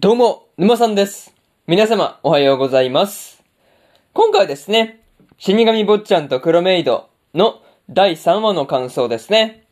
[0.00, 1.34] どうも、沼さんです。
[1.66, 3.42] 皆様、おはようございます。
[4.12, 5.00] 今回はですね、
[5.38, 7.60] 死神坊ちゃんと黒メイドの
[7.90, 9.64] 第3話の感想ですね。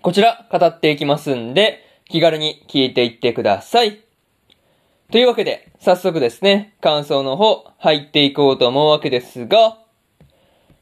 [0.00, 4.00] こちら、語っていきますんで、気軽に聞いていってください。
[5.12, 9.76] というわけで、早速ですね、感想の方、入っていこうと思うわけですが、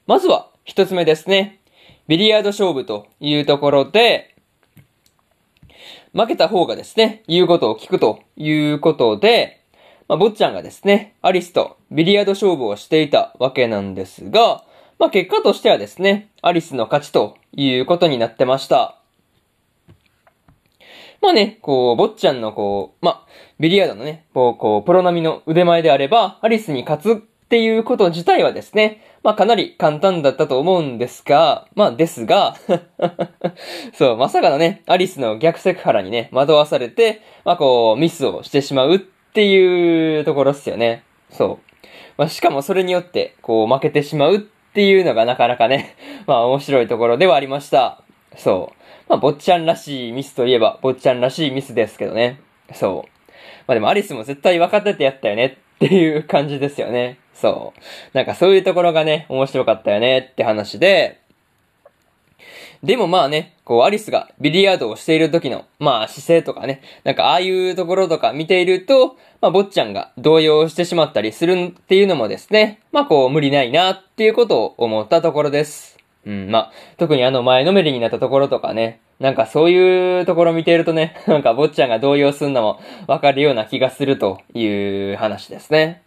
[0.07, 1.59] まずは、一つ目ですね。
[2.07, 4.34] ビリヤード勝負というところで、
[6.15, 9.61] 負けた方がですね、言うことを聞くということで、
[10.07, 14.65] まあ、坊ちゃんがですね、アリスとビリヤード勝負をしていたわけなんですが、
[15.01, 19.01] まあ、結果としてはですね、アリスの勝ちということになってました。
[21.21, 23.27] まあね、こう、坊ちゃんのこう、まあ、
[23.59, 27.23] ビリヤードのね、こう、こう、プロ並みの腕前であれば、アリスに勝つ
[27.55, 32.57] っていうこと自体はですね、まあかなり簡単だったと思うんですが、まあですが、
[33.95, 41.05] そう、まさかのね、アリスの逆セクハラにね、惑わされて、まあこう、ミスをしてしまうっていうところっすよね。
[41.31, 41.87] そう。
[42.19, 45.95] まあしかもそれによって、こう、負けてしまうっていうのがなかなかね、
[46.27, 48.03] まあ面白いところではありました。
[48.37, 49.09] そう。
[49.09, 52.41] まあ、坊ちゃんらしいミスといえば、坊ちゃんらしいミスですけどね。
[52.73, 53.11] そう。
[53.69, 57.21] まあでもアリスも絶対分かっててやったよねっていう感じですよね。
[57.35, 57.81] そう。
[58.17, 61.21] なんかそういうところがね、面白かったよねって話で、
[62.83, 75.97] でもまあね、こうアリスがビリヤードをしている時の、まあ姿勢とかね、なんかああいうところとか見ていると、まあ坊ちゃんが動揺してしまったりするっていうのもですね、まあこう無理ないなっていうことを思ったところです。
[76.27, 84.67] うん、まあ、特にあの前のめりになったところとかね、なんかそういうところ見ているとね、なんか坊ちゃんが動揺するのもわかるような気がするとい
[85.13, 86.04] う話ですね。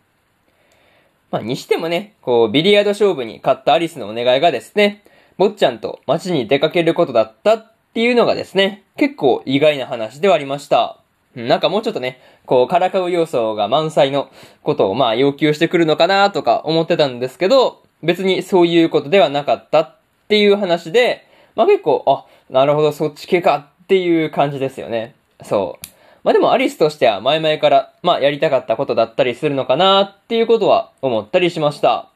[1.32, 5.04] まあ、にしてもね、こう、ビリヤード勝負に勝ったアリスのお願いがですね、
[5.38, 11.00] 坊ちゃんと街に出かけることだったっていうのがですね、結構意外な話ではありました。
[11.36, 14.30] なんかもうちょっとね、こう、からかう要素が満載の
[14.64, 19.96] ことをまあ要求してくるのかなとか思ってたんですけど、別にそういうことではなかったっ
[20.30, 25.14] ていう話で、まあ結構、あ、なるほど、そっち系かっていう感じですよね。
[25.44, 25.88] そう。
[26.28, 32.10] まあでもアリスとしては前々から、まあやりたかったことだったりするのかなっていうことは思ったりしました。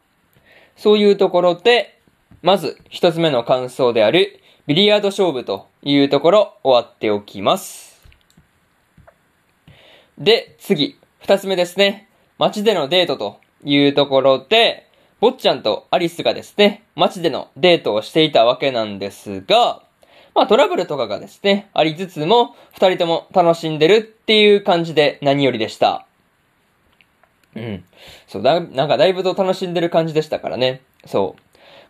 [0.76, 1.98] そういうところで、
[2.42, 8.02] まず一つ目の感想であるビリヤード勝負というところ終わっておきます。
[10.18, 12.10] で、次、二つ目ですね。
[12.38, 14.90] 街でのデートというところで、
[15.22, 19.84] 坊ちゃんとアリスがですね、街でのデートをしていたわけなんですが、
[20.34, 26.06] まあトラブルとかがですね、ありつつも、二人とも楽しんでるっていう感じで何よりでした。
[27.56, 27.84] うん。
[28.28, 30.81] そう、だ、なんかだいぶと楽しんでる感じでしたからね。
[31.06, 31.42] そう。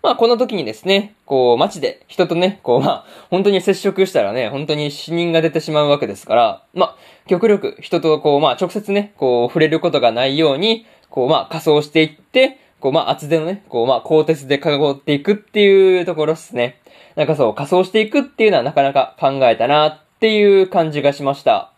[0.04, 6.98] まあこの時にですね、こう街で人とね、こうまあ本当に接触したらね、本当に死人が出てしまうわけですから、まあ
[7.28, 16.81] 極力人とこうまあ直接ね、こう触れることがないように、こうまあ仮装していって、こうまあ厚手のね、こうまあ鋼鉄で囲っていくっていうところですね。
[17.16, 21.72] なんかそう仮装していくっていうのはなかなか考えたなっていう感じがしました。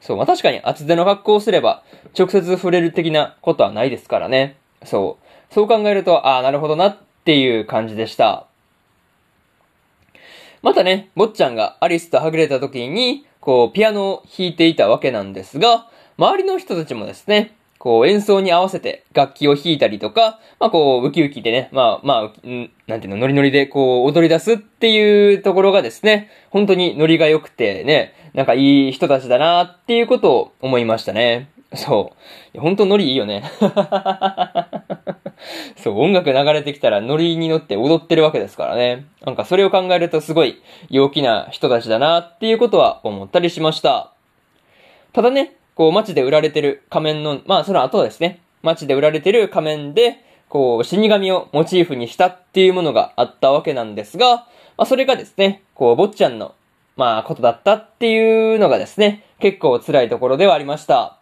[0.00, 1.82] そう、まあ確かに厚手の格好をすれば
[2.18, 4.56] 直接触れる的なことはないですからね。
[4.84, 5.18] そ
[5.50, 5.54] う。
[5.54, 8.46] そう考えると、ああ、なるほどなっていう感じでした。
[10.62, 15.88] またね、坊ちゃんがアリスとはぐれた時に、こう、ピアノを弾いていたわけなんですが、
[16.18, 22.48] 周りの人たちもですね、こう、演奏に合わせて楽器を弾いたりとか、まあこう、ウキウキでね、まあまあ、
[22.86, 31.50] なんていうの、ノリノリでこう、踊り出すっていうところがですね、本当にノリが良くてね、なんかいい人たちだなっていうことを思いましたね。
[31.74, 32.12] そ
[32.54, 32.60] う。
[32.60, 33.44] 本当ノリいいよね。
[35.76, 39.04] そう、音楽流れてきたらノリに乗って踊ってるわけですからね。
[39.24, 44.12] なんかそれを考えるとすごい陽気な人たちだなっていうことは思ったりしました。
[45.12, 50.16] ただね、こう街で売られてる仮面の、まあその後ですね、街で売られてる仮面で、
[50.48, 54.46] こう死神をモチーフにしたっていうものがあったわけなんですが、ま
[54.78, 56.56] あそれがですね、こう坊ちゃんの、
[56.96, 61.16] まあことだったっていうのがですね、結構辛いところではありました。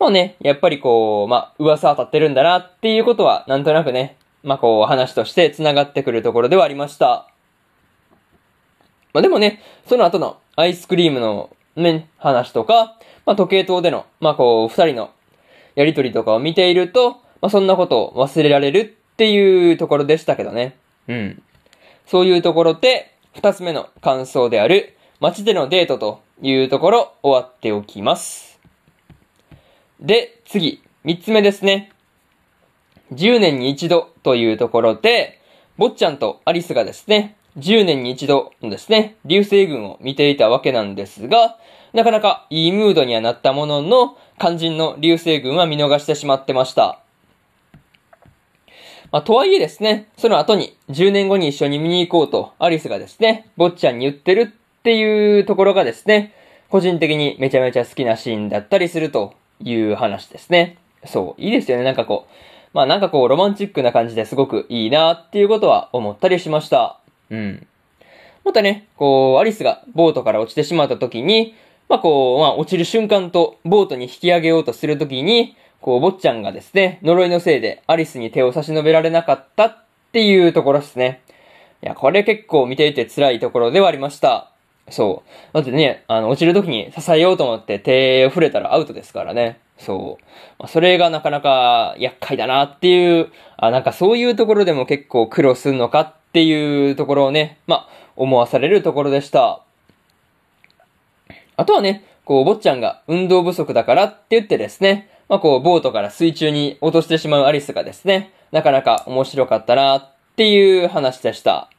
[0.00, 7.28] まあね、やっぱりこう、まあ、噂は立ってるんだなっていうことは、なんとなくね、まあこう、話として繋がってくるところではありました。
[9.12, 15.10] まあでもね、その後のアイスクリームのね、話とか、まあ時計塔での、まあこう、二人の
[15.74, 20.76] やりとりとかを見ていると、まあそんなことを忘れられるっていうところでしたけどね。
[21.08, 21.42] うん。
[22.06, 28.60] そういうところで、二つ目の感想である、街でのデートというところ、終わっておきます。
[30.00, 31.90] で、次、三つ目ですね。
[33.12, 35.40] 10年に一度というところで、
[35.76, 41.56] 坊ちゃんとアリスがですね、10年に一度のですね、流星群を見ていたわけなんですが、
[41.92, 46.98] なかなかいいムードにはなったものの、肝心の流星群は見逃してしまってました。
[49.12, 56.34] まあ、とはいえですね、その後に10年後に一緒に見に行こうとアリスがですね、坊ちゃんに言ってるっていうところがですね、
[56.68, 60.78] 個人的にめちゃめちゃ好きなシーンだったりするという話ですね。
[61.04, 62.30] そう、いいですよね、なんかこう。
[62.72, 66.98] まあなんかこうロマンチックな感じですごくいいなっていうことは思ったりしました。
[67.30, 67.66] うん。
[68.44, 71.54] またね、こう、アリスがボートから落ちてしまった時に、
[71.88, 81.22] まあこう、まあ落ちる瞬間とボートに引き上げようとする時に、こう、坊ちゃんがですね、呪いのせいでアリスに手を差し伸べられなかったっていうところですね。
[81.82, 84.50] いや、これ結構見ていて辛いところではありました。
[84.90, 85.54] そう。
[85.54, 89.58] だってね、あの、落ちる時に支えようと思って手を触れたらアウトですからね。
[89.78, 90.24] そう。
[90.58, 99.62] まあ、それがなかなか厄介だなっていう、あ、なんかそういうところでも結構苦労するのかっっていうところをね、まあ、思わされるところでした。
[101.56, 111.70] あとはね、こう、坊ちゃんが運動不足だからって言ってですね、まあ、こう、ボートから水中に落としてしまうアリスがですね、なかなか面白かったなっていう話でした。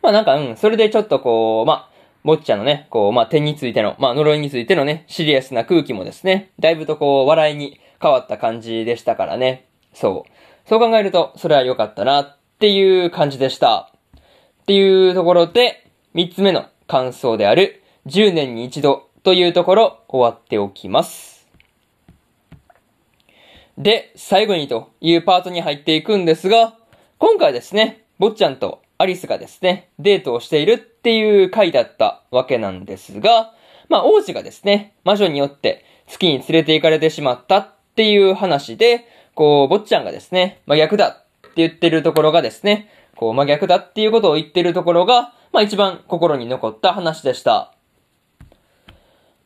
[0.00, 1.90] まあなんか、うん、それでちょっとこう、まあ、
[2.24, 9.66] 坊ちゃんのね、こう、まあ、点についての、まあ、呪いについてのね、シリアスな空気もですね、だいぶとこう、笑いに変わった感じでしたからね。
[9.92, 10.68] そう。
[10.70, 13.92] そう考えると、それは良かったなっていう感じでした。
[14.62, 21.46] っていうところで、三つ目の感想である、10年に一度というところ、終わっておきます。
[23.76, 26.72] で、最後にというパートに入っていくんですが、
[27.18, 33.52] 今回ですね、坊ちゃんとアリスがですね、デートをしているっていう回だったわけなんですが、
[33.90, 41.23] まあ王子がですね、魔女によって月に連れて行かれてしまったっていう話で、こう、坊ちゃんがですね、真逆だ
[41.54, 47.72] って言ってるところがですね、こう、真逆だっていうことを言ってるところが、まあ一番心に残った話でした。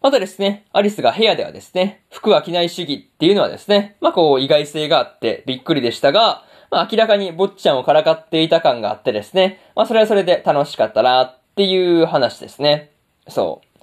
[0.01, 12.93] またですね、アリスが部屋ではですね、服は着ない主義っていうのはですね、まあこう意外性があってびっくりでしたが、まあ明らかに坊ちゃんをからかっていた感があってですね、まあそれはそれで楽しかったなっていう話ですね。
[13.29, 13.81] そう。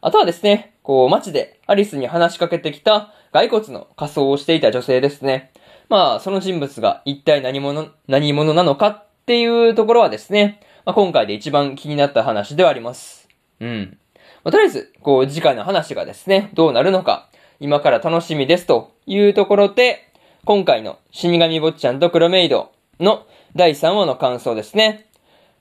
[0.00, 5.52] あとはですね、こう街でアリスに話しかけてきた骸骨の仮装をしていた女性ですね。
[5.90, 13.28] まあその人物が一体何者、何者なのかっていうところはですね、まあ今回で一番気になった話ではあります。
[13.58, 13.98] うん。
[14.44, 17.28] まあ、とりあえず、こう、次回の話がですね、どうなるのか、
[17.58, 20.08] 今から楽しみですというところで、
[20.44, 25.06] 今回の死神坊ちゃんと黒メイドの第3話の感想ですね。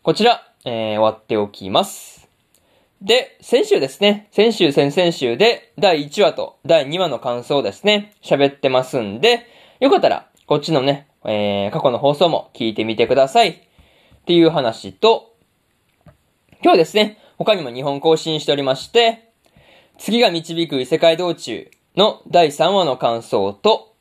[0.03, 2.29] こちら、えー、終わっておきます。
[3.01, 9.45] で、先週ですね、先週先々週で第1話と第2話の感想ですね、喋ってますんで、
[9.79, 13.49] よかったら、こっちのね、えー、過去の放送も聞いてみてください。
[13.49, 13.55] っ
[14.25, 15.37] ていう話と、
[16.61, 19.31] 今日ですね、他にも2本更新しておりまして、
[19.97, 23.95] 次が導く異世界道中の第3話の感想と、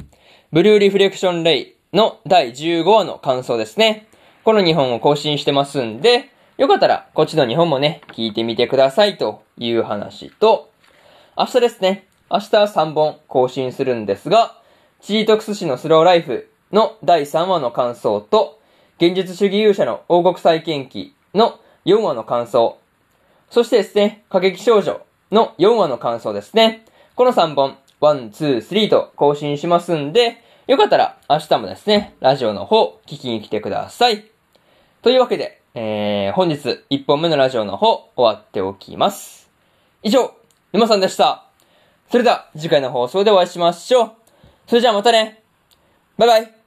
[0.50, 4.08] ブルーリフレクションレイの第15話の感想ですね。
[4.42, 10.72] この2本を更新してますんで、よかったらこっちの2本もね、聞いてみてくださいという話と、
[11.36, 14.57] 明日ですね、明日3本更新するんですが、
[15.00, 18.58] チートクス市のスローライフの第3話の感想と、
[18.98, 22.78] 現実主義勇者の王国再建記の4話の感想、
[23.50, 25.00] そしてですね、過激少女
[25.30, 26.84] の4話の感想ですね。
[27.14, 34.24] この3本、1、2、3と更新しますんで、よかったら明日もですね、ラジオの方聞きに来てください。
[35.00, 39.48] というわけで、えー、本日1本目のラジオの方終わっておきます。
[40.02, 40.34] 以上、
[40.72, 41.44] 沼さんでした。
[42.10, 44.17] それでは次回の放送でお会いしましょう。
[44.68, 45.42] それじゃあまたね。
[46.18, 46.57] バイバイ。